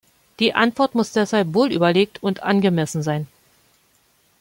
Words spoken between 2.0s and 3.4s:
und angemessen sein.